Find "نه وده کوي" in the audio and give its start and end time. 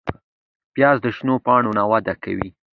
1.79-2.49